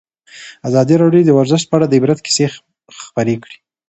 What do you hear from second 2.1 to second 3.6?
کیسې خبر کړي.